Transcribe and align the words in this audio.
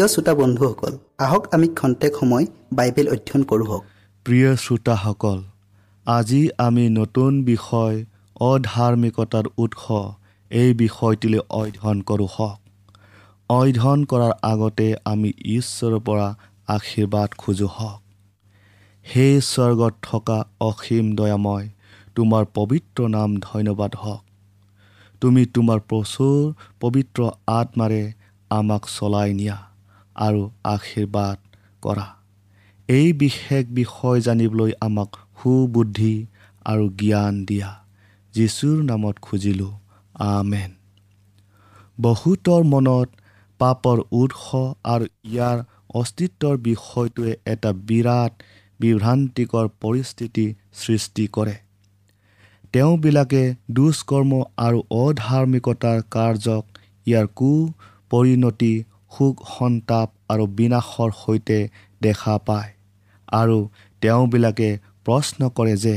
প্ৰিয় 0.00 0.12
শ্ৰোতা 0.12 0.34
বন্ধুসকল 0.34 0.92
আহক 1.18 1.42
আমি 1.54 1.68
খন্তেক 1.68 2.12
সময় 2.20 2.44
বাইবেল 2.72 3.06
অধ্যয়ন 3.08 3.42
কৰোঁ 3.42 3.80
প্ৰিয় 4.26 4.56
শ্ৰোতাসকল 4.56 5.38
আজি 6.06 6.48
আমি 6.58 6.84
নতুন 6.88 7.44
বিষয় 7.44 7.96
অধাৰ্মিকতাৰ 8.40 9.46
উৎস 9.58 9.84
এই 10.50 10.74
বিষয়টিলৈ 10.74 11.40
অধ্যয়ন 11.50 12.00
কৰোঁ 12.00 12.28
হওক। 12.36 12.58
অধ্যয়ন 13.50 14.00
কৰাৰ 14.04 14.32
আগতে 14.42 14.88
আমি 15.04 15.30
ঈশ্বৰৰ 15.56 16.00
পৰা 16.00 16.28
আশীৰ্বাদ 16.68 17.30
খোজোঁ 17.38 17.68
হওক। 17.68 18.00
সেই 19.06 19.34
স্বৰ্গত 19.40 19.94
থকা 20.02 20.38
অসীম 20.60 21.06
দয়াময় 21.16 21.66
তোমাৰ 22.14 22.42
পবিত্ৰ 22.54 22.98
নাম 23.08 23.30
ধন্যবাদ 23.40 23.92
হওক। 23.96 24.22
তুমি 25.20 25.42
তোমাৰ 25.46 25.78
প্ৰচুৰ 25.88 26.54
পবিত্ৰ 26.80 27.20
আত্মাৰে 27.46 28.02
আমাক 28.50 28.82
চলাই 28.98 29.34
নিয়া। 29.34 29.69
আৰু 30.20 30.42
আশীৰ্বাদ 30.64 31.38
কৰা। 31.82 32.06
এই 32.88 33.12
বিশেষ 33.12 33.64
বিষয় 33.70 34.20
জানিবলৈ 34.20 34.72
আমাক 34.80 35.10
সুবুদ্ধি 35.38 36.14
আৰু 36.64 36.84
জ্ঞান 36.98 37.34
দিয়া। 37.44 37.70
যীশুৰ 38.34 38.76
নামত 38.84 39.16
খুজিলোঁ 39.22 39.72
আমেন। 40.14 40.70
বহুতৰ 42.00 42.62
মনত 42.64 43.08
পাপৰ 43.60 43.98
উৎস 44.12 44.46
আৰু 44.84 45.06
ইয়াৰ 45.24 45.58
অস্তিত্বৰ 45.94 46.56
বিষয়টোৱে 46.58 47.32
এটা 47.46 47.70
বিৰাট 47.88 48.32
বিভ্ৰান্তিকৰ 48.80 49.66
পৰিস্থিতি 49.80 50.46
সৃষ্টি 50.72 51.24
কৰে। 51.32 51.56
তেওঁবিলাকে 52.72 53.42
দুষ্কৰ্ম 53.70 54.32
আৰু 54.56 54.78
অধাৰ্মিকতাৰ 54.90 55.98
কাৰ্যক 56.10 56.64
ইয়াৰ 57.06 57.26
কু 57.36 57.50
পৰিণতি 58.10 58.72
সুখ 59.12 59.36
সন্তাপ 59.58 60.08
আৰু 60.28 60.44
বিনাশৰ 60.58 61.10
সৈতে 61.22 61.58
দেখা 62.00 62.34
পায়। 62.46 62.70
আৰু 63.32 63.58
তেওঁবিলাকে 64.02 64.68
প্ৰশ্ন 65.04 65.40
কৰে 65.56 65.74
যে 65.76 65.96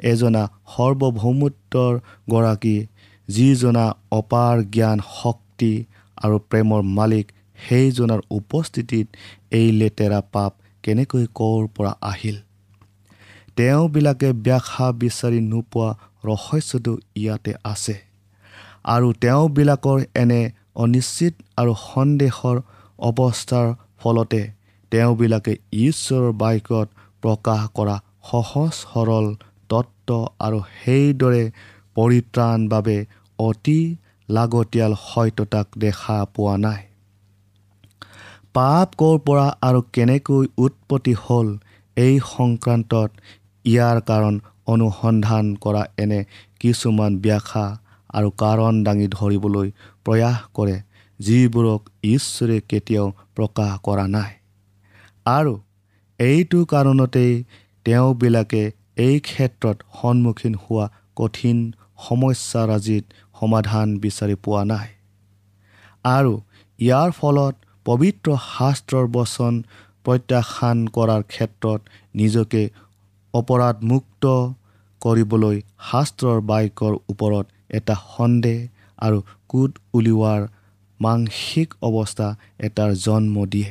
এজনা 0.00 0.42
সাৰ্বভৌমত্বৰ 0.72 1.92
গৰাকী 2.30 2.76
যিজনা 3.28 3.86
অপাৰ 4.10 4.54
জ্ঞান 4.74 4.98
শক্তি 5.16 5.72
আৰু 6.18 6.36
প্ৰেমৰ 6.50 6.82
মালিক 6.98 7.26
সেইজনৰ 7.68 8.20
উপস্থিতিত 8.30 9.06
এই 9.50 9.68
লেতেৰা 9.72 10.20
পাপ 10.32 10.52
কেনেকৈ 10.84 11.24
ক'ৰ 11.34 11.62
পৰা 11.76 11.92
আহিল? 12.02 12.36
তেওঁবিলাকে 13.56 14.28
ব্যাখ্যা 14.46 14.86
বিচাৰি 14.92 15.40
নোপোৱা 15.40 15.88
ৰহস্যটো 16.24 16.92
ইয়াতে 17.16 17.52
আছে। 17.64 17.96
আৰু 18.84 19.08
তেওঁবিলাকৰ 19.12 19.98
এনে 20.14 20.42
অনিশ্চিত 20.76 21.34
আৰু 21.56 21.72
সন্দেহৰ 21.82 22.56
অৱস্থাৰ 22.98 23.66
ফলতে 23.98 24.42
তেওঁবিলাকে 24.92 25.52
ঈশ্বৰৰ 25.82 26.32
বাক্যত 26.32 26.88
প্ৰকাশ 27.22 27.62
কৰা 27.74 27.96
সহজ 28.30 28.72
সৰল 28.82 29.26
তত্ত্ব 29.70 30.10
আৰু 30.38 30.58
সেইদৰে 30.78 31.44
পৰিত্ৰাণ 31.96 32.58
বাবে 32.68 32.96
অতি 33.38 33.80
লাগতিয়াল 34.28 34.92
সত্যতাক 35.04 35.66
দেখা 35.78 36.16
পোৱা 36.34 36.56
নাই। 36.56 36.82
পাপ 38.54 38.88
ক'ৰ 38.98 39.16
পৰা 39.26 39.46
আৰু 39.62 39.80
কেনেকৈ 39.92 40.44
উৎপত্তি 40.58 41.14
হ'ল 41.22 41.48
এই 41.96 42.14
সংক্ৰান্তত 42.26 43.10
ইয়াৰ 43.64 43.98
কাৰণ 44.00 44.34
অনুসন্ধান 44.66 45.44
কৰা 45.54 45.82
এনে 45.96 46.20
কিছুমান 46.60 47.12
ব্যাখ্যা 47.18 47.64
আৰু 48.10 48.28
কাৰণ 48.38 48.74
দাঙি 48.84 49.08
ধৰিবলৈ 49.08 49.68
প্ৰয়াস 50.06 50.38
কৰে 50.54 50.76
যিবোৰক 51.20 51.80
ঈশ্বৰে 52.14 52.56
কেতিয়াও 52.70 53.08
প্ৰকাশ 53.36 53.72
কৰা 53.82 54.06
নাই। 54.06 54.32
আৰু 55.26 55.54
এইটো 56.20 56.58
কাৰণতেই 56.64 57.32
তেওঁবিলাকে 57.86 58.62
এই 58.96 59.16
ক্ষেত্ৰত 59.20 59.76
সন্মুখীন 60.00 60.54
হোৱা 60.62 60.86
কঠিন 61.16 61.58
সমস্যাৰাজিত 62.08 63.04
সমাধান 63.40 63.88
বিচাৰি 63.98 64.36
পোৱা 64.44 64.62
নাই। 64.64 64.88
আৰু 66.04 66.32
ইয়াৰ 66.78 67.10
ফলত 67.12 67.54
পবিত্ৰ 67.86 68.28
শাস্ত্ৰৰ 68.48 69.06
বচন 69.16 69.54
প্ৰত্যাখ্যান 70.04 70.78
কৰাৰ 70.88 71.22
ক্ষেত্ৰত 71.22 71.80
নিজকে 72.14 72.62
অপৰাধমুক্ত 73.34 74.24
কৰিবলৈ 75.00 75.56
শাস্ত্ৰৰ 75.90 76.38
বাক্যৰ 76.50 76.94
ওপৰত 77.08 77.46
এটা 77.70 77.94
সন্দেহ 78.16 78.58
আৰু 79.06 79.18
কোট 79.50 79.72
উলিওৱাৰ 79.94 80.40
মানসিক 81.00 81.68
অৱস্থা 81.88 82.28
এটাৰ 82.66 82.90
জন্ম 83.06 83.36
দিয়ে। 83.52 83.70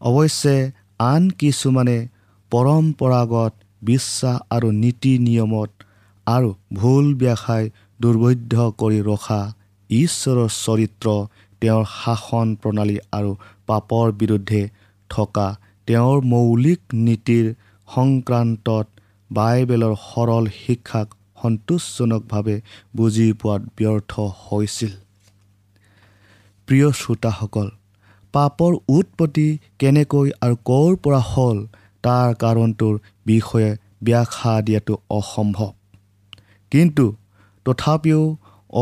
অৱশ্যে 0.00 0.56
আন 1.10 1.22
কিছুমানে 1.40 1.98
পৰম্পৰাগত 2.52 3.52
বিশ্বাস 3.82 4.36
আৰু 4.54 4.68
নীতি 4.82 5.12
নিয়মত 5.26 5.70
আৰু 6.26 6.48
ভুল 6.78 7.06
ব্যাখ্যাই 7.22 7.64
দুৰ্বৈধ্য 8.00 8.54
কৰি 8.80 9.00
ৰখা 9.10 9.40
ঈশ্বৰৰ 9.90 10.48
চৰিত্ৰ 10.56 11.06
তেওঁৰ 11.62 11.84
শাসন 11.94 12.48
প্ৰণালী 12.60 12.96
আৰু 13.12 13.30
পাপৰ 13.68 14.06
বিৰুদ্ধে 14.20 14.62
থকা 15.10 15.48
তেওঁৰ 15.88 16.18
মৌলিক 16.32 16.80
নীতিৰ 17.06 17.46
সংক্ৰান্তত 17.88 18.86
বাইবেলৰ 19.30 19.94
সৰল 20.02 20.44
শিক্ষাক 20.56 21.08
সন্তোষজনকভাৱে 21.42 22.56
বুজি 22.96 23.28
পোৱাত 23.32 23.62
ব্যৰ্থ 23.78 24.12
হৈছিল। 24.46 24.92
প্ৰিয় 26.68 26.88
শ্ৰোতাসকল 26.92 27.68
পাপৰ 28.34 28.72
উৎপত্তি 28.88 29.48
কেনেকৈ 29.78 30.28
আৰু 30.44 30.56
ক'ৰ 30.68 30.90
পৰা 31.04 31.20
হ'ল 31.30 31.58
তাৰ 32.04 32.28
কাৰণটোৰ 32.42 32.94
বিষয়ে 33.26 33.70
ব্যাখ্যা 34.02 34.54
দিয়াটো 34.62 34.94
অসম্ভৱ। 35.10 35.70
কিন্তু 36.72 37.06
তথাপিও 37.66 38.22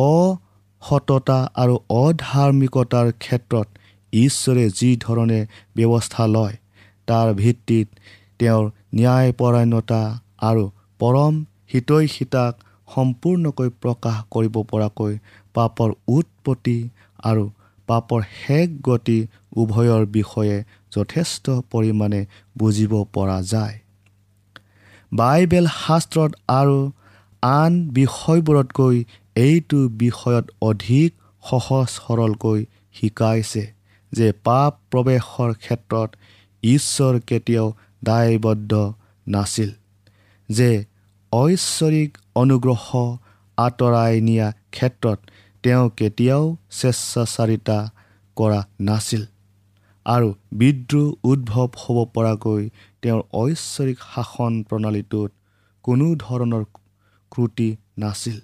অসততা 0.03 1.39
আৰু 1.63 1.75
অধাৰ্মিকতাৰ 1.97 3.09
ক্ষেত্ৰত 3.25 3.69
ঈশ্বৰে 4.13 4.65
যি 4.79 4.91
ধৰণে 5.01 5.41
ব্যৱস্থা 5.77 6.25
লয় 6.27 6.57
তাৰ 7.09 7.29
ভিত্তিত 7.35 7.89
তেওঁৰ 8.39 8.65
ন্যায়পৰায়ণতা 8.95 10.03
আৰু 10.41 10.65
পৰম 11.01 11.35
হিতৈষিতাক 11.71 12.53
সম্পূৰ্ণকৈ 12.89 13.69
প্ৰকাশ 13.83 14.17
কৰিব 14.31 14.55
পৰাকৈ 14.71 15.13
পাপৰ 15.55 15.91
উৎপত্তি 16.09 16.79
আৰু 17.23 17.45
পাপৰ 17.89 18.21
শেষ 18.37 18.69
গতি 18.83 19.19
উভয়ৰ 19.57 20.05
বিষয়ে 20.13 20.57
যথেষ্ট 20.93 21.45
পৰিমাণে 21.73 22.21
বুজিব 22.59 22.93
পৰা 23.15 23.39
যায়। 23.53 23.77
বাইবেল 25.13 25.67
শাস্ত্ৰত 25.77 26.33
আৰু 26.51 26.79
আন 27.43 27.73
বিষয়বোৰতকৈ 27.93 28.97
এইটো 29.37 29.81
বিষয়ত 29.99 30.47
অধিক 30.63 31.11
সহজ 31.43 31.87
সৰলকৈ 31.97 32.61
শিকাইছে 32.95 33.65
যে 34.13 34.29
পাপ 34.45 34.73
প্ৰৱেশৰ 34.91 35.51
ক্ষেত্ৰত 35.55 36.11
ঈশ্বৰ 36.63 37.15
কেতিয়াও 37.27 37.69
দায়বদ্ধ 38.05 38.73
নাছিল 39.27 39.71
যে 40.49 40.71
ঐশ্বৰিক 41.33 42.17
অনুগ্ৰহ 42.35 42.85
আঁতৰাই 43.59 44.15
নিয়া 44.21 44.47
ক্ষেত্ৰত 44.75 45.19
তেওঁ 45.65 45.85
কেতিয়াও 45.99 46.45
স্বেচ্ছাচাৰিতা 46.79 47.77
কৰা 48.37 48.61
নাছিল। 48.89 49.23
আৰু 50.07 50.29
বিদ্ৰোহ 50.61 51.07
উদ্ভৱ 51.31 51.69
হ'ব 51.83 51.99
পৰাকৈ 52.15 52.63
তেওঁৰ 53.03 53.23
ঐশ্বৰিক 53.43 53.99
শাসন 54.07 54.53
প্ৰণালীটোত 54.69 55.31
কোনো 55.85 56.07
ধৰণৰ 56.25 56.65
ক্ৰুটি 57.33 57.69
নাছিল। 57.99 58.37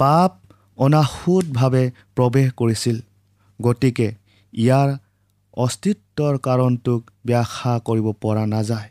পাপ 0.00 0.30
অনাহুতভাৱে 0.78 1.84
প্ৰৱেশ 2.16 2.48
কৰিছিল 2.60 2.96
গতিকে 3.60 4.08
ইয়াৰ 4.52 4.88
অস্তিত্বৰ 5.56 6.34
কাৰণটোক 6.46 7.00
ব্যাখ্যা 7.26 7.72
কৰিব 7.86 8.06
পৰা 8.22 8.44
নাযায়। 8.54 8.88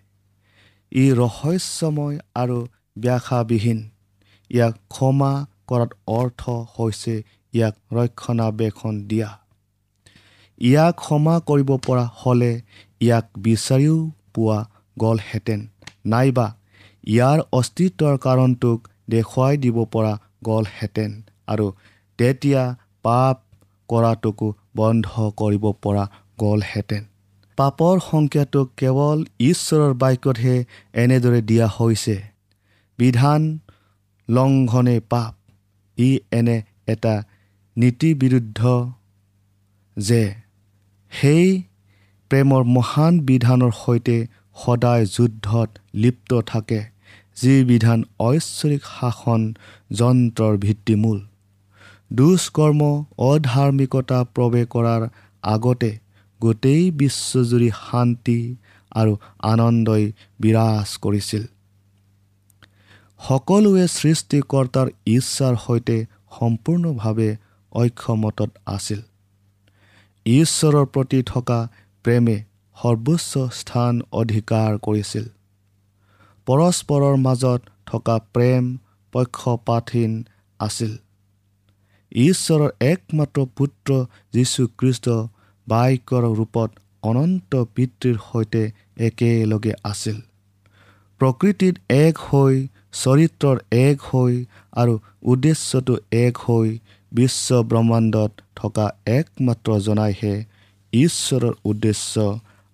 ই 0.93 1.05
ৰহস্যময় 1.19 2.17
আৰু 2.41 2.57
ব্যাখ্যাবিহীন। 2.97 3.79
ইয়াক 4.51 4.75
ক্ষমা 4.89 5.31
কৰাত 5.69 5.91
অৰ্থ 6.17 6.41
হৈছে 6.75 7.15
ইয়াক 7.53 7.75
ৰক্ষণাবেক্ষণ 7.95 8.95
দিয়া। 9.09 9.29
ইয়াক 10.61 10.93
ক্ষমা 10.95 11.35
কৰিব 11.49 11.69
পৰা 11.85 12.05
হ'লে 12.15 12.51
ইয়াক 13.01 13.25
বিচাৰিও 13.45 13.97
পোৱা 14.33 14.59
গ'লহেঁতেন। 14.97 15.59
নাইবা 16.05 16.47
ইয়াৰ 17.07 17.39
অস্তিত্বৰ 17.59 18.15
কাৰণটোক 18.25 18.79
দেখুৱাই 19.09 19.55
দিব 19.63 19.77
পৰা 19.93 20.13
গ'লহেঁতেন 20.47 21.11
আৰু 21.47 21.65
তেতিয়া 22.19 22.61
পাপ 23.05 23.37
কৰাটোকো 23.89 24.47
বন্ধ 24.75 25.07
কৰিব 25.37 25.65
পৰা 25.83 26.03
গ'লহেঁতেন। 26.39 27.03
পাপৰ 27.57 27.95
সংখ্যাটোক 28.11 28.67
কেৱল 28.77 29.17
ঈশ্বৰৰ 29.39 29.93
বাক্যতহে 29.93 30.55
এনেদৰে 30.93 31.41
দিয়া 31.41 31.67
হৈছে। 31.77 32.15
বিধান 32.99 33.41
লংঘনে 34.27 34.97
পাপ। 35.09 35.33
ই 35.97 36.09
এনে 36.31 36.57
এটা 36.87 37.15
নীতিবিৰুদ্ধ 37.77 38.61
যে 39.97 40.23
সেই 41.11 41.45
প্ৰেমৰ 42.31 42.63
মহান 42.75 43.13
বিধানৰ 43.19 43.73
সৈতে 43.83 44.17
সদায় 44.57 45.05
যুদ্ধত 45.05 45.69
লিপ্ত 45.95 46.31
থাকে 46.41 46.81
যি 47.37 47.53
বিধান 47.63 47.99
ঐশ্বৰিক 48.19 48.83
শাসন 48.93 49.41
যন্ত্ৰৰ 49.91 50.53
ভিত্তিমূল। 50.57 51.19
দুষ্কৰ্ম 52.11 52.81
অধাৰ্মিকতা 53.29 54.19
প্ৰৱেশ 54.35 54.65
কৰাৰ 54.73 55.01
আগতে 55.43 55.91
গোটেই 56.43 56.83
বিশ্বজুৰি 57.01 57.69
শান্তি 57.79 58.39
আৰু 58.91 59.13
আনন্দই 59.51 60.03
বিৰাজ 60.39 60.89
কৰিছিল। 61.03 61.43
সকলোৱে 63.19 63.85
সৃষ্টিকৰ্তাৰ 63.97 64.87
ইচ্ছাৰ 65.15 65.55
সৈতে 65.65 65.97
সম্পূৰ্ণভাৱে 66.37 67.29
ঐক্যমতত 67.71 68.51
আছিল। 68.75 69.01
ঈশ্বৰৰ 70.25 70.85
প্ৰতি 70.93 71.19
থকা 71.31 71.59
প্ৰেমে 72.05 72.37
সৰ্বোচ্চ 72.77 73.31
স্থান 73.59 73.93
অধিকাৰ 74.21 74.71
কৰিছিল। 74.85 75.25
পৰস্পৰৰ 76.47 77.15
মাজত 77.25 77.61
থকা 77.89 78.15
প্ৰেম 78.33 78.63
পক্ষপাতহীন 79.13 80.13
আছিল। 80.59 80.91
ঈশ্বৰৰ 82.11 82.71
একমাত্ৰ 82.91 83.39
পুত্ৰ 83.57 83.89
যীশুখ্ৰীষ্ট 84.33 85.07
বাক্যৰ 85.67 86.23
ৰূপত 86.37 86.69
অনন্ত 87.03 87.51
পিতৃৰ 87.75 88.17
সৈতে 88.31 88.63
একেলগে 88.97 89.73
আছিল। 89.83 90.17
প্ৰকৃতিত 91.21 91.75
এক 91.89 92.15
হৈ 92.27 92.55
চৰিত্ৰৰ 92.93 93.57
এক 93.71 93.97
হৈ 94.01 94.33
আৰু 94.73 94.93
উদ্দেশ্যটো 95.23 95.95
এক 96.11 96.33
হৈ 96.37 96.69
বিশ্ব 97.11 97.61
ব্ৰহ্মাণ্ডত 97.63 98.31
থকা 98.55 98.85
একমাত্ৰ 99.17 99.69
জনাইহে 99.79 100.33
ঈশ্বৰৰ 100.93 101.53
উদ্দেশ্য 101.65 102.13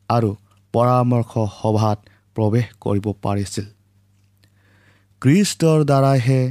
আৰু 0.09 0.29
পৰামৰ্শ 0.73 1.31
সভাত 1.61 1.99
প্ৰৱেশ 2.35 2.67
কৰিব 2.79 3.05
পাৰিছিল। 3.21 3.67
কৃষ্টৰ 5.21 5.79
দ্বাৰাইহে 5.85 6.41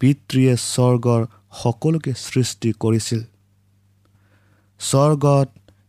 পিতৃয়ে 0.00 0.54
স্বৰ্গৰ 0.64 1.22
সকলোকে 1.62 2.12
সৃষ্টি 2.20 2.70
কৰিছিল। 2.80 3.20
স্বৰ্গত 4.80 5.48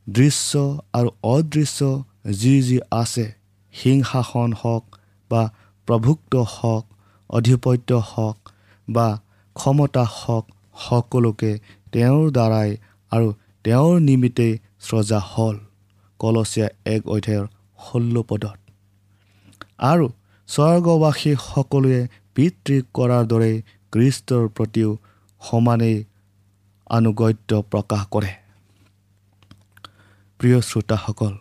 দৃশ্য 0.09 0.79
আৰু 0.93 1.09
অদৃশ্য 1.23 2.03
যি 2.31 2.61
যি 2.61 2.79
আছে 2.91 3.25
সিংহাসন 3.73 4.53
হওক 4.63 4.83
বা 5.29 5.51
প্ৰভুক্ত 5.87 6.35
হওক 6.35 6.85
অধিপত্য 7.29 7.89
হওক 7.93 8.37
বা 8.89 9.07
ক্ষমতা 9.53 10.03
হওক 10.03 10.45
সকলোকে 10.79 11.51
তেওঁৰ 11.91 12.31
দ্বাৰাই 12.31 12.77
আৰু 13.11 13.33
তেওঁৰ 13.63 13.99
নিমিত্তেই 13.99 14.53
স্ৰজা 14.79 15.19
হ'ল। 15.19 15.55
কলচীয়া 16.19 16.67
এক 16.85 17.07
অধ্যায়ৰ 17.07 17.47
ষোল্ল 17.85 18.15
পদত। 18.21 18.57
আৰু 19.77 20.09
স্বৰ্গবাসী 20.47 21.31
সকলোৱে 21.45 22.07
পিতৃ 22.35 22.75
কৰাৰ 22.93 23.23
দৰেই 23.25 23.55
কৃষ্টৰ 23.91 24.43
প্ৰতিও 24.47 24.89
সমানেই 25.41 25.97
আনুগত্য 26.89 27.61
প্ৰকাশ 27.71 28.03
কৰে। 28.11 28.44
প্ৰিয় 30.39 30.59
শ্ৰোতাসকল 30.61 31.33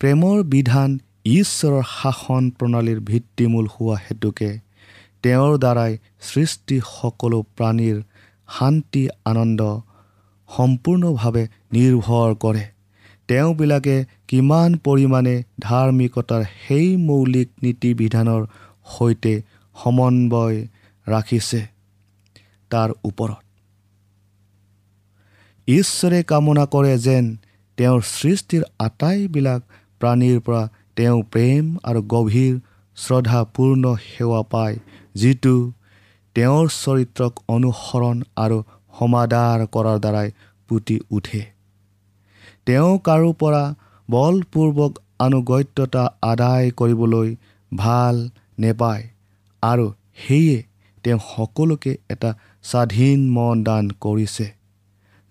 প্ৰেমৰ 0.00 0.40
বিধান 0.52 0.90
ঈশ্বৰৰ 1.30 1.84
শাসন 1.90 2.48
প্ৰণালীৰ 2.58 2.98
ভিত্তিমূল 3.00 3.66
হোৱা 3.74 3.96
হেতুকে 4.04 4.50
তেওঁৰ 5.22 5.52
দ্বাৰাই 5.58 5.92
সৃষ্টি 6.28 6.76
সকলো 6.88 7.38
প্ৰাণীৰ 7.56 7.96
শান্তি 8.48 9.04
আনন্দ 9.30 9.60
সম্পূৰ্ণভাৱে 10.48 11.44
নিৰ্ভৰ 11.72 12.34
কৰে। 12.44 12.64
তেওঁবিলাকে 13.28 13.96
কিমান 14.28 14.76
পৰিমাণে 14.86 15.34
ধাৰ্মিকতাৰ 15.60 16.42
সেই 16.58 16.88
মৌলিক 17.06 17.48
নীতি 17.62 17.90
বিধানৰ 17.94 18.42
সৈতে 18.88 19.34
সমন্বয় 19.76 20.58
ৰাখিছে 21.06 21.60
তাৰ 22.70 22.88
ওপৰত। 23.04 23.42
ঈশ্বৰে 25.68 26.18
কামনা 26.30 26.64
কৰে 26.74 26.94
যেন 26.98 27.24
তেওঁৰ 27.78 28.00
সৃষ্টিৰ 28.10 28.62
আটাইবিলাক 28.78 29.60
প্ৰাণীৰ 30.00 30.38
পৰা 30.40 30.62
তেওঁ 30.96 31.18
প্ৰেম 31.32 31.64
আৰু 31.84 32.00
গভীৰ 32.14 32.54
শ্ৰদ্ধাপূৰ্ণ 32.96 33.84
সেৱা 34.04 34.42
পায় 34.52 34.76
যিটো 35.14 35.56
তেওঁৰ 36.36 36.66
চৰিত্ৰক 36.76 37.32
অনুসৰণ 37.48 38.16
আৰু 38.36 38.58
সমাদাৰ 38.98 39.66
কৰাৰ 39.74 39.98
দ্বাৰাই 40.04 40.28
পুতি 40.68 40.96
উঠে। 41.10 41.42
তেওঁ 42.66 42.92
কাৰো 42.98 43.30
পৰা 43.32 43.64
বলপূৰ্বক 44.08 44.92
আনুগত্যতা 45.18 46.04
আদায় 46.22 46.70
কৰিবলৈ 46.70 47.28
ভাল 47.72 48.16
নেপায় 48.58 49.04
আৰু 49.62 49.86
সেয়ে 50.16 50.58
তেওঁ 51.04 51.20
সকলোকে 51.28 51.92
এটা 52.10 52.30
স্বাধীন 52.64 53.18
মন 53.30 53.64
দান 53.64 53.84
কৰিছে। 54.00 54.46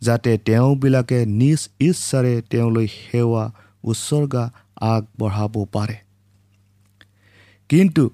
যাতে 0.01 0.37
তেওঁবিলাকে 0.37 1.25
নিজ 1.25 1.69
ইচ্ছাৰে 1.79 2.41
তেওঁলৈ 2.49 2.87
সেৱা 2.87 3.51
উৎসৰ্গা 3.83 4.51
আগবঢ়াব 4.81 5.55
পাৰে। 5.71 5.95
কিন্তু 7.69 8.09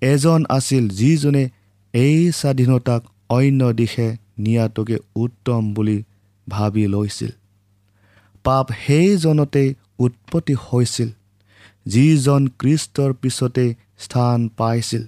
এজন 0.00 0.44
আছিল 0.48 0.88
যিজনে 0.88 1.48
এই 1.94 2.32
স্বাধীনতাক 2.32 3.02
অন্য 3.28 3.72
দিশে 3.72 4.16
নিয়াটোকে 4.38 4.96
উত্তম 5.16 5.74
বুলি 5.74 6.02
ভাবি 6.48 6.86
লৈছিল। 6.86 7.30
পাপ 8.44 8.66
সেইজনতেই 8.86 9.74
উৎপত্তি 9.98 10.54
হৈছিল 10.66 11.08
যিজন 11.86 12.48
কৃষ্টৰ 12.58 13.12
পিছতেই 13.12 13.74
স্থান 13.98 14.48
পাইছিল 14.48 15.02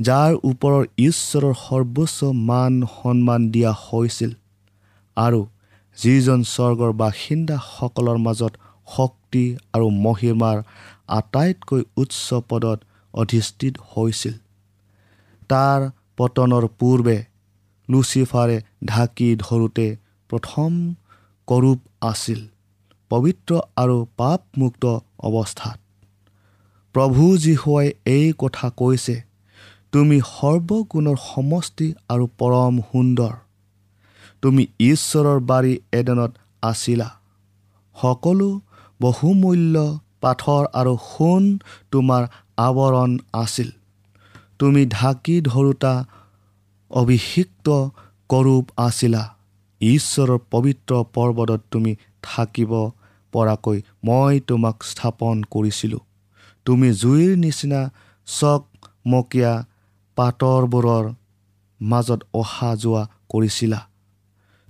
যাৰ 0.00 0.30
ওপৰৰ 0.44 0.82
ঈশ্বৰৰ 0.98 1.54
সৰ্বোচ্চ 1.54 2.18
মান 2.24 2.72
সন্মান 2.86 3.50
দিয়া 3.50 3.72
হৈছিল। 3.72 4.30
আৰু 5.16 5.40
যিজন 5.98 6.40
স্বৰ্গৰ 6.44 6.92
বাসিন্দাসকলৰ 7.02 8.18
মাজত 8.18 8.52
শক্তি 8.88 9.44
আৰু 9.72 9.86
মহিমাৰ 10.06 10.56
আটাইতকৈ 11.18 11.82
উচ্চ 11.96 12.26
পদত 12.48 12.78
অধিষ্ঠিত 13.14 13.74
হৈছিল। 13.90 14.34
তাৰ 15.50 15.80
পতনৰ 16.16 16.64
পূৰ্বে 16.78 17.16
লুচিফাৰে 17.88 18.56
ঢাকি 18.84 19.28
ধৰোঁতে 19.36 19.86
প্ৰথম 20.30 20.70
কৰূপ 21.48 21.80
আছিল 22.02 22.40
পবিত্ৰ 23.10 23.52
আৰু 23.76 23.96
পাপমুক্ত 24.16 24.84
অৱস্থাত। 25.28 25.78
প্ৰভু 26.94 27.24
যীশুৱাই 27.36 27.88
এই 28.06 28.26
কথা 28.38 28.66
কৈছে 28.76 29.16
তুমি 29.92 30.18
সৰ্বগুণৰ 30.28 31.18
সমষ্টি 31.24 31.88
আৰু 32.08 32.24
পৰম 32.38 32.74
সুন্দৰ। 32.90 33.34
তুমি 34.44 34.66
ঈশ্বৰৰ 34.80 35.38
বাৰী 35.40 35.78
এডনত 35.92 36.32
আছিলা। 36.62 37.08
সকলো 37.96 38.48
বহুমূল্য 39.00 39.76
পাথৰ 40.20 40.64
আৰু 40.72 40.94
সোণ 41.08 41.44
তোমাৰ 41.90 42.22
আৱৰণ 42.56 43.18
আছিল। 43.32 43.70
তুমি 44.58 44.82
ঢাকি 44.86 45.40
ধৰোতা 45.40 45.94
অভিষিক্ত 46.90 47.68
কৰূপ 48.28 48.64
আছিলা। 48.76 49.22
ঈশ্বৰৰ 49.80 50.38
পবিত্ৰ 50.50 50.92
পৰ্বতত 51.14 51.60
তুমি 51.70 51.92
থাকিব 52.22 52.72
পৰাকৈ 53.32 53.78
মই 54.04 54.34
তোমাক 54.40 54.76
স্থাপন 54.82 55.36
কৰিছিলোঁ। 55.50 56.02
তুমি 56.66 56.88
জুইৰ 56.92 57.32
নিচিনা 57.36 57.80
চকমকীয়া 58.28 59.52
পাতৰবোৰৰ 60.16 61.04
মাজত 61.80 62.20
অহা 62.34 62.70
যোৱা 62.76 63.02
কৰিছিলা। 63.28 63.80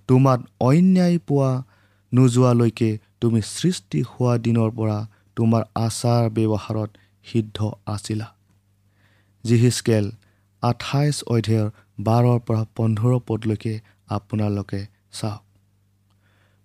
তোমাত 0.09 0.41
অন্যায় 0.61 1.19
পোৱা 1.19 1.51
নোযোৱালৈকে 2.13 2.91
তুমি 3.21 3.41
সৃষ্টি 3.49 4.01
হোৱা 4.03 4.35
দিনৰ 4.39 4.71
পৰা 4.71 4.99
তোমাৰ 5.37 5.63
আচাৰ 5.75 6.23
ব্যৱহাৰত 6.31 6.91
সিদ্ধ 7.27 7.59
আছিলা। 7.87 8.27
জিহিচকেল 9.45 10.05
আঠাইছ 10.63 11.17
অধ্যায়ৰ 11.27 11.69
বাৰৰ 12.01 12.39
পৰা 12.47 12.63
পোন্ধৰ 12.77 13.13
পদলৈকে 13.27 13.75
আপোনালোকে 14.09 14.81
চাওক। 15.13 15.43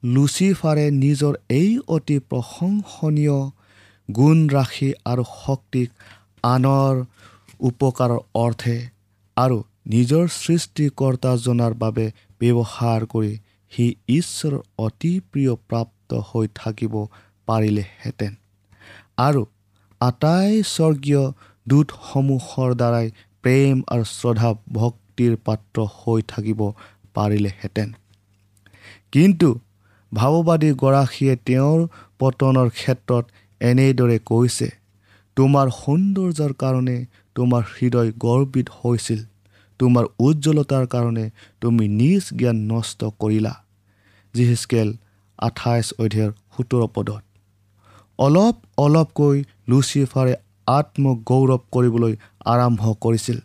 লুচিফাৰে 0.04 0.86
নিজৰ 0.92 1.34
এই 1.50 1.72
অতি 1.88 2.18
প্ৰশংসনীয় 2.30 3.40
গুণ 4.10 4.38
ৰাশি 4.50 4.90
আৰু 5.06 5.24
শক্তিক 5.36 5.90
আনৰ 6.44 6.96
উপকাৰৰ 7.60 8.22
অৰ্থে 8.36 8.78
আৰু 9.38 9.58
নিজৰ 9.90 10.26
সৃষ্টিকৰ্তাজনাৰ 10.34 11.74
বাবে 11.74 12.06
ব্যৱহাৰ 12.42 13.06
কৰি 13.14 13.34
সি 13.72 13.86
ঈশ্বৰৰ 14.10 14.58
অতি 14.78 15.14
প্ৰিয় 15.32 15.54
প্ৰাপ্ত 15.70 16.10
হৈ 16.30 16.46
থাকিব 16.56 16.94
পাৰিলেহেঁতেন। 17.48 18.36
আৰু 19.18 19.42
আটাই 20.02 20.52
স্বৰ্গীয় 20.74 21.24
দূতসমূহৰ 21.68 22.70
দ্বাৰাই 22.82 23.08
প্ৰেম 23.44 23.76
আৰু 23.94 24.04
শ্ৰদ্ধা 24.12 24.52
ভক্তিৰ 24.74 25.34
পাত্ৰ 25.46 25.78
হৈ 25.98 26.22
থাকিব 26.28 26.62
পাৰিলেহেঁতেন। 27.14 27.90
কিন্তু 29.12 29.50
ভাৱবাদীগৰাকীয়ে 30.12 31.36
তেওঁৰ 31.48 31.80
পতনৰ 32.20 32.70
ক্ষেত্ৰত 32.70 33.26
এনেদৰে 33.62 34.18
কৈছে 34.26 34.68
তোমাৰ 35.38 35.68
সৌন্দৰ্যৰ 35.82 36.54
কাৰণে 36.54 36.98
তোমাৰ 37.36 37.64
হৃদয় 37.74 38.12
গৰ্বিত 38.20 38.68
হৈছিল। 38.80 39.20
তোমাৰ 39.80 40.06
উজ্জ্বলতাৰ 40.20 40.86
কাৰণে 40.88 41.26
তুমি 41.62 41.86
নিজ 42.00 42.24
জ্ঞান 42.40 42.58
নষ্ট 42.72 43.00
কৰিলা। 43.20 43.54
জিহিচকেল 44.34 44.90
আঠাইছ 45.40 45.88
অধ্যায়ৰ 46.04 46.32
সোতৰ 46.56 46.84
পদত। 46.96 47.24
অলপ 48.20 48.56
অলপকৈ 48.78 49.38
লুচিফাৰে 49.70 50.34
আত্মগৌৰৱ 50.68 51.62
কৰিবলৈ 51.72 52.14
আৰম্ভ 52.46 52.82
কৰিছিল। 53.02 53.38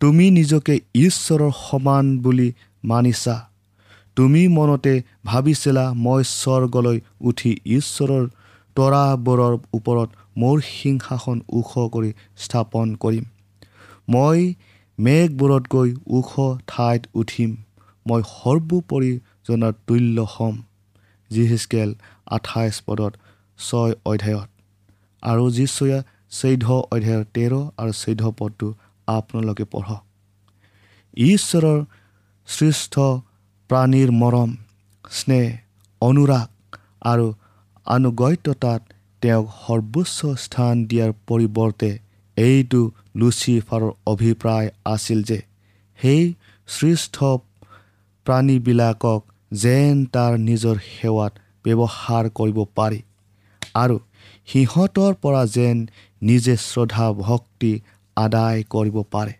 তুমি 0.00 0.24
নিজকে 0.30 0.74
ঈশ্বৰৰ 0.94 1.52
সমান 1.60 2.04
বুলি 2.18 2.48
মানিছা। 2.84 3.36
তুমি 4.16 4.42
মনতে 4.48 4.94
ভাবিছিলা 5.24 5.84
মই 6.04 6.20
স্বৰ্গলৈ 6.32 6.98
উঠি 7.20 7.52
ঈশ্বৰৰ 7.78 8.24
তৰাবোৰৰ 8.76 9.54
ওপৰত 9.72 10.08
মোৰ 10.36 10.56
সিংহাসন 10.70 11.38
ওখ 11.48 11.70
কৰি 11.94 12.10
স্থাপন 12.36 12.86
কৰিম। 12.94 13.24
মই 14.08 14.40
মেঘবোৰতকৈ 14.98 15.90
ওখ 16.18 16.30
ঠাইত 16.66 17.02
উঠিম। 17.14 17.50
মই 18.06 18.22
সৰ্বোপৰি 18.30 19.12
জনাৰ 19.46 19.74
তুল্য 19.86 20.18
হ'ম 20.34 20.54
জিহিচকেল 21.30 21.90
আঠাইছ 22.36 22.74
পদত 22.86 23.12
ছয় 23.58 23.92
অধ্যায়ত। 24.10 24.48
আৰু 25.22 25.44
যিচয়া 25.56 25.98
চৈধ্য 26.32 26.68
অধ্যায়ৰ 26.94 27.24
তেৰ 27.34 27.52
আৰু 27.80 27.92
চৈধ্য 28.02 28.24
পদটো 28.38 28.68
আপোনালোকে 29.08 29.64
পঢ়ক। 29.72 30.02
ঈশ্বৰৰ 31.16 31.78
শ্ৰেষ্ঠ 32.48 32.94
প্ৰাণীৰ 33.70 34.10
মৰম 34.22 34.50
স্নেহ 35.10 35.46
অনুৰাগ 36.00 36.48
আৰু 37.10 37.26
আনুগত্যতাত 37.86 38.82
তেওঁক 39.22 39.46
সৰ্বোচ্চ 39.62 40.18
স্থান 40.44 40.74
দিয়াৰ 40.90 41.12
পৰিৱৰ্তে 41.28 41.90
এইটো 42.36 42.80
লুচিফাৰৰ 43.20 43.92
অভিপ্ৰায় 44.06 44.68
আছিল 44.94 45.22
যে 45.22 45.38
সেই 45.98 46.22
শ্ৰেষ্ঠ 46.68 47.16
প্ৰাণীবিলাকক 48.26 49.20
যেন 49.62 50.04
তাৰ 50.14 50.32
নিজৰ 50.40 50.76
সেৱাত 50.90 51.32
ব্যৱহাৰ 51.64 52.24
কৰিব 52.38 52.58
পাৰি 52.78 53.00
আৰু 53.74 53.96
সিহঁতৰ 54.48 55.12
পৰা 55.22 55.42
যেন 55.56 55.76
নিজে 56.22 56.54
শ্ৰদ্ধা 56.62 57.06
ভক্তি 57.20 57.72
আদায় 58.16 58.62
কৰিব 58.70 58.96
পাৰে। 59.12 59.34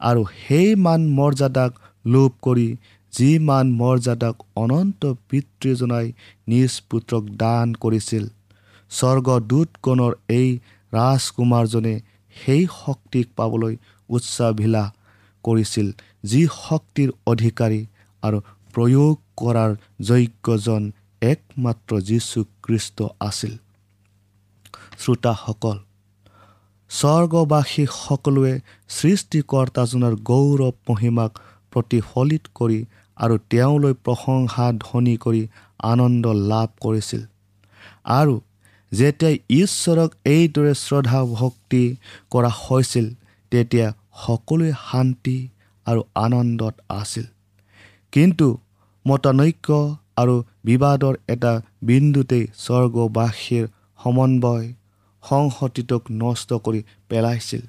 আৰু 0.00 0.22
সেই 0.38 0.70
মান 0.84 1.02
মৰ্যাদাক 1.18 1.72
লোভ 2.04 2.30
কৰি 2.42 2.68
যি 3.12 3.30
মান 3.48 3.66
মৰ্যাদাক 3.72 4.36
অনন্ত 4.56 5.02
পিতৃজনাই 5.28 6.06
নিজ 6.46 6.72
পুত্ৰক 6.90 7.24
দান 7.42 7.74
কৰিছিল 7.82 8.24
স্বৰ্গদূতগণৰ 8.90 10.12
এই 10.38 10.48
ৰাজকুমাৰজনে 10.92 11.94
সেই 12.36 12.62
শক্তিক 12.80 13.26
পাবলৈ 13.36 13.74
উৎসাহভিলাস 14.08 14.88
কৰিছিল 15.44 15.88
যি 16.24 16.40
শক্তিৰ 16.58 17.08
অধিকাৰী 17.26 17.80
আৰু 18.22 18.38
প্ৰয়োগ 18.74 19.14
কৰাৰ 19.36 19.70
যোগ্যজন 20.08 20.82
একমাত্ৰ 21.22 21.92
যীশুখ্ৰীষ্ট 22.08 22.98
আছিল। 23.20 23.52
শ্ৰোতাসকল 25.00 25.78
স্বৰ্গবাসী 26.90 27.84
সকলোৱে 27.96 28.54
সৃষ্টিকৰ্তাজনৰ 28.88 30.14
গৌৰৱ 30.30 30.74
মহিমাক 30.88 31.32
প্ৰতিফলিত 31.72 32.44
কৰি 32.54 32.78
আৰু 33.16 33.34
তেওঁলৈ 33.50 33.94
প্ৰশংসা 34.04 34.66
ধ্বনি 34.84 35.14
কৰি 35.16 35.42
আনন্দ 35.82 36.24
লাভ 36.52 36.68
কৰিছিল। 36.80 37.22
আৰু 38.18 38.34
যেতিয়া 38.92 39.32
ঈশ্বৰক 39.60 40.10
এইদৰে 40.26 40.72
শ্ৰদ্ধা 40.84 41.20
ভক্তি 41.38 41.82
কৰা 42.32 42.50
হৈছিল 42.62 43.06
তেতিয়া 43.52 43.86
সকলোৱে 44.24 44.70
শান্তি 44.88 45.36
আৰু 45.86 46.00
আনন্দত 46.24 46.74
আছিল। 47.00 47.26
কিন্তু 48.12 48.46
মতানৈক্য 49.04 49.68
আৰু 50.16 50.34
বিবাদৰ 50.64 51.14
এটা 51.34 51.52
বিন্দুতেই 51.88 52.44
স্বৰ্গবাসীৰ 52.64 53.64
সমন্বয় 53.98 54.66
সংহতিটোক 55.22 56.02
নষ্ট 56.22 56.50
কৰি 56.66 56.80
পেলাইছিল। 57.08 57.62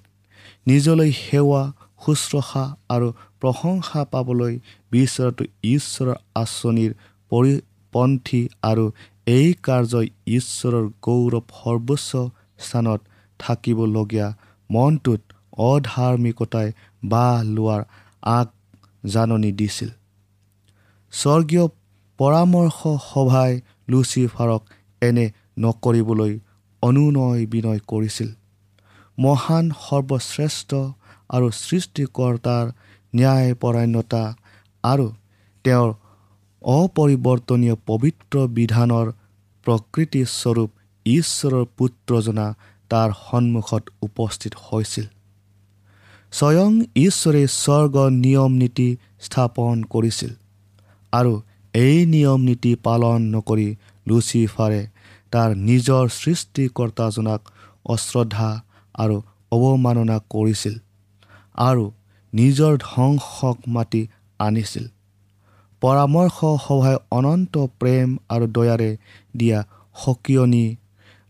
নিজলৈ 0.67 1.11
সেৱা 1.23 1.63
শুশ্ৰূষা 2.03 2.63
আৰু 2.89 3.07
প্ৰশংসা 3.41 4.01
পাবলৈ 4.13 4.53
বিচৰাটো 4.91 5.43
ঈশ্বৰৰ 5.73 6.17
আঁচনিৰ 6.35 6.91
পৰিপন্থী 7.31 8.41
আৰু 8.69 8.85
এই 9.27 9.49
কাৰ্যই 9.65 10.07
ঈশ্বৰৰ 10.37 10.85
গৌৰৱ 11.01 11.45
সৰ্বোচ্চ 11.53 12.09
স্থানত 12.59 12.99
থাকিবলগীয়া 13.39 14.27
মনটোত 14.69 15.21
অধাৰ্মিকতাই 15.63 16.67
বাহ 17.03 17.35
লোৱাৰ 17.55 17.81
আগ 18.31 18.47
জাননী 19.13 19.51
দিছিল। 19.51 19.89
স্বৰ্গীয় 21.13 21.65
পৰামৰ্শ 22.19 22.79
সভাই 23.09 23.51
লুচিফাৰক 23.89 24.61
এনে 25.01 25.25
নকৰিবলৈ 25.59 26.33
অনুনয় 26.83 27.41
বিনয় 27.45 27.81
কৰিছিল। 27.87 28.29
মহান 29.17 29.65
সৰ্বশ্ৰেষ্ঠ 29.85 30.71
আৰু 31.29 31.47
সৃষ্টিকৰ্তাৰ 31.57 32.65
ন্যায়পৰায়ণতা 33.13 34.23
আৰু 34.83 35.07
তেওঁৰ 35.65 35.89
অপৰিৱৰ্তনীয় 36.63 37.75
পবিত্ৰ 37.85 38.35
বিধানৰ 38.47 39.07
প্ৰকৃতিস্বৰূপ 39.65 40.69
ঈশ্বৰৰ 41.05 41.65
পুত্ৰজনা 41.77 42.47
তাৰ 42.89 43.09
সন্মুখত 43.29 43.83
উপস্থিত 44.01 44.53
হৈছিল। 44.67 45.05
স্বয়ং 46.33 46.71
ঈশ্বৰে 46.95 47.43
স্বৰ্গ 47.47 47.95
নিয়ম 48.23 48.51
নীতি 48.61 48.89
স্থাপন 49.21 49.83
কৰিছিল 49.83 50.31
আৰু 51.13 51.33
এই 51.73 52.05
নিয়ম 52.05 52.39
নীতি 52.41 52.71
পালন 52.75 53.19
নকৰি 53.33 53.69
লুচিফাৰে 54.07 54.81
তাৰ 55.31 55.49
নিজৰ 55.67 56.03
সৃষ্টিকৰ্তাজনাক 56.19 57.41
অশ্ৰদ্ধা 57.85 58.49
আৰু 58.95 59.15
অৱমাননা 59.51 60.17
কৰিছিল 60.29 60.75
আৰু 61.57 61.85
নিজৰ 62.33 62.73
ধ্বংসক 62.77 63.57
মাতি 63.67 64.07
আনিছিল। 64.39 64.85
পৰামৰ্শ 65.83 66.37
সভাই 66.65 66.95
অনন্ত 67.11 67.53
প্ৰেম 67.79 68.09
আৰু 68.29 68.45
দয়াৰে 68.47 68.89
দিয়া 69.37 69.59
সকিয়নি 69.95 70.65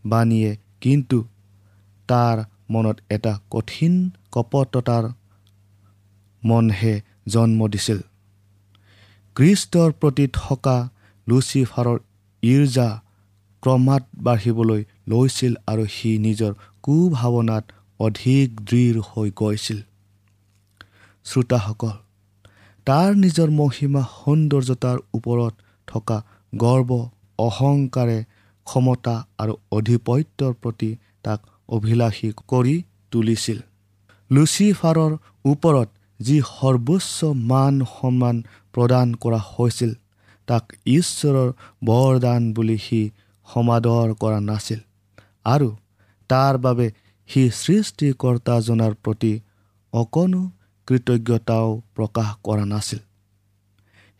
বাণীয়ে 0.04 0.50
কিন্তু 0.80 1.18
তাৰ 2.08 2.36
মনত 2.70 2.96
এটা 3.10 3.32
কঠিন 3.50 3.94
কপটতাৰ 4.32 5.04
মনহে 6.42 6.94
জন্ম 7.26 7.60
দিছিল। 7.68 7.98
কৃষ্টৰ 9.36 9.90
প্ৰতি 10.00 10.26
থকা 10.32 10.76
লুচিফাৰৰ 11.26 11.98
ইৰ্জা 12.42 12.88
ক্ৰমাৎ 13.62 14.02
বাঢ়িবলৈ 14.22 14.82
লৈছিল 15.08 15.52
আৰু 15.66 15.84
সি 15.86 16.10
নিজৰ 16.18 16.52
কুভাৱনাত 16.82 17.64
অধিক 18.00 18.46
দৃঢ় 18.70 19.00
হৈ 19.10 19.28
গৈছিল। 19.36 19.78
শ্ৰোতাসকল 21.26 22.03
তাৰ 22.86 23.10
নিজৰ 23.14 23.52
মহিমা 23.58 24.02
সৌন্দৰ্যতাৰ 24.14 24.98
ওপৰত 25.14 25.54
থকা 25.88 26.16
গৰ্ব 26.52 26.90
অহংকাৰে 27.38 28.18
ক্ষমতা 28.66 29.14
আৰু 29.38 29.54
অধিপত্যৰ 29.70 30.52
প্ৰতি 30.62 30.90
তাক 31.22 31.40
অভিলাষী 31.68 32.30
কৰি 32.48 32.74
তুলিছিল। 33.12 33.58
লুচিফাৰৰ 34.30 35.12
ওপৰত 35.44 35.88
যি 36.20 36.36
সৰ্বোচ্চ 36.48 37.30
মান 37.50 37.80
সন্মান 37.92 38.42
প্ৰদান 38.74 39.14
কৰা 39.22 39.40
হৈছিল 39.50 39.92
তাক 40.48 40.74
ঈশ্বৰৰ 40.94 41.48
বৰদান 41.84 42.52
বুলি 42.52 42.76
সি 42.78 43.00
সমাদৰ 43.48 44.12
কৰা 44.20 44.40
নাছিল 44.40 44.80
আৰু 45.46 45.68
তাৰ 46.30 46.54
বাবে 46.58 46.86
সি 47.28 47.42
সৃষ্টিকৰ্তাজনাৰ 47.60 48.94
প্ৰতি 49.04 49.32
অকণো 49.92 50.42
কৃতজ্ঞতাও 50.88 51.68
প্ৰকাশ 51.96 52.28
কৰা 52.46 52.64
নাছিল। 52.64 53.00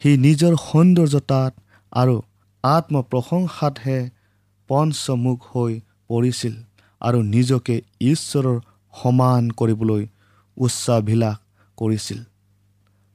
সি 0.03 0.11
নিজৰ 0.17 0.53
সৌন্দৰ্যতাত 0.69 1.53
আৰু 1.93 2.15
আত্মপ্ৰশংসাতহে 2.65 3.99
পঞ্চমুখ 4.71 5.39
হৈ 5.53 5.73
পৰিছিল 6.11 6.55
আৰু 7.01 7.19
নিজকে 7.35 7.77
ঈশ্বৰৰ 8.13 8.57
সমান 8.95 9.43
কৰিবলৈ 9.59 10.03
উচ্চাভিলাস 10.57 11.37
কৰিছিল। 11.79 12.21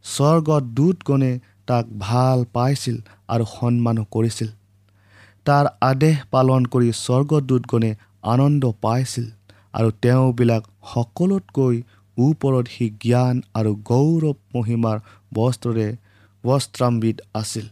স্বৰ্গত 0.05 0.63
দূতগণে 0.77 1.31
তাক 1.67 1.85
ভাল 2.05 2.39
পাইছিল 2.53 2.97
আৰু 3.33 3.45
সন্মানো 3.55 4.03
কৰিছিল। 4.11 4.49
তাৰ 5.45 5.65
আদেশ 5.81 6.15
পালন 6.31 6.61
কৰি 6.73 6.89
স্বৰ্গদূতগণে 7.05 7.91
আনন্দ 8.33 8.63
পাইছিল 8.81 9.25
আৰু 9.73 9.89
তেওঁবিলাক 10.03 10.63
সকলোতকৈ 10.93 11.75
ওপৰত 12.25 12.65
সি 12.75 12.85
জ্ঞান 13.03 13.35
আৰু 13.59 13.71
গৌৰৱ 13.89 14.37
মহিমাৰ 14.55 14.97
বস্ত্ৰৰে 15.33 15.87
বস্ত্ৰাম্বিত 16.43 17.17
আছিল। 17.41 17.65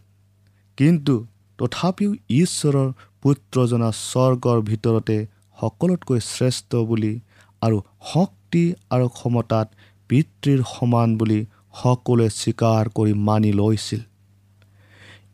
কিন্তু 0.78 1.16
তথাপিও 1.60 2.12
ঈশ্বৰৰ 2.42 2.90
পুত্ৰজনা 3.24 3.90
স্বৰ্গৰ 4.02 4.58
ভিতৰতে 4.70 5.18
সকলোতকৈ 5.58 6.20
শ্ৰেষ্ঠ 6.32 6.72
বুলি 6.90 7.14
আৰু 7.62 7.78
শক্তি 8.12 8.64
আৰু 8.94 9.08
ক্ষমতাত 9.18 9.68
পিতৃৰ 10.10 10.60
সমান 10.74 11.10
বুলি 11.20 11.40
সকলোৱে 11.80 12.28
স্বীকাৰ 12.36 12.84
কৰি 12.98 13.14
মানি 13.28 13.52
লৈছিল। 13.60 14.02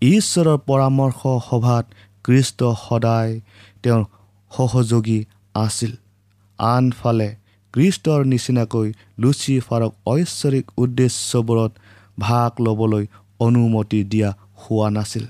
ঈশ্বৰৰ 0.10 0.58
পৰামৰ্শ 0.68 1.20
সভাত 1.50 1.86
কৃষ্ট 2.26 2.60
সদায় 2.86 3.32
তেওঁৰ 3.84 4.04
সহযোগী 4.52 5.20
আছিল। 5.56 5.92
আনফালে 6.60 7.30
কৃষ্টৰ 7.74 8.26
নিচিনাকৈ 8.26 8.88
লুচিফাৰক 9.20 9.94
ঐশ্বৰিক 10.06 10.66
উদ্দেশ্যবোৰত 10.78 11.72
ভাগ 12.20 12.52
ল'বলৈ 12.62 13.06
অনুমতি 13.40 14.04
দিয়া 14.04 14.30
হোৱা 14.62 14.90
নাছিল। 14.90 15.26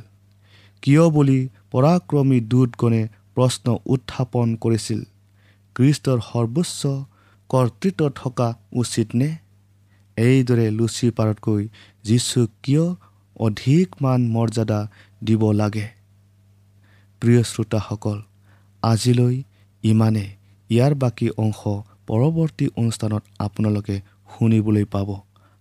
কিয় 0.83 1.09
বুলি 1.09 1.39
পৰাক্ৰমী 1.71 2.39
দূতগণে 2.41 3.01
প্ৰশ্ন 3.35 3.77
উত্থাপন 3.85 4.47
কৰিছিল? 4.55 4.99
কৃষ্টৰ 5.75 6.19
সৰ্বোচ্চ 6.19 6.81
কৰ্তৃত্ব 7.49 8.09
থকা 8.09 8.47
উচিত 8.71 9.07
নে? 9.15 9.29
এইদৰে 10.17 10.67
লুচিপাৰতকৈ 10.71 11.61
যীচু 12.03 12.47
কিয় 12.63 12.85
অধিক 13.39 13.87
মান 14.01 14.19
মৰ্যাদা 14.27 14.79
দিব 15.23 15.51
লাগে? 15.51 15.87
প্ৰিয় 17.21 17.43
শ্ৰোতাসকল 17.43 18.17
আজিলৈ 18.83 19.35
ইমানে। 19.83 20.25
ইয়াৰ 20.69 20.93
বাকী 20.95 21.27
অংশ 21.37 21.61
পৰৱৰ্তী 22.07 22.65
অনুষ্ঠানত 22.77 23.23
আপোনালোকে 23.39 23.95
শুনিবলৈ 24.33 24.85
পাব। 24.93 25.09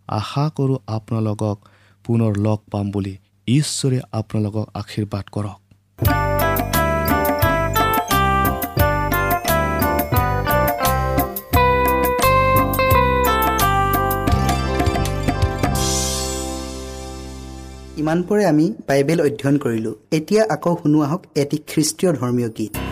আশা 0.08 0.44
কৰোঁ 0.56 0.78
আপোনালোকক 0.86 1.56
পুনৰ 2.04 2.32
লগ 2.46 2.58
পাম 2.72 2.86
বুলি 2.90 3.14
ঈশ্বৰে 3.48 3.98
আপোনালোকক 4.12 4.66
আশীৰ্বাদ 4.74 5.24
কৰক। 5.34 5.58
ইমানপৰে 18.02 18.44
আমি 18.44 18.66
বাইবেল 18.88 19.18
অধ্যয়ন 19.20 19.56
কৰিলোঁ। 19.58 19.94
এতিয়া 20.16 20.42
আকৌ 20.54 20.72
শুনো 20.82 20.98
আহক 21.02 21.22
এটি 21.34 21.56
খ্ৰীষ্টীয় 21.70 22.10
ধৰ্মীয় 22.12 22.48
গীত। 22.58 22.91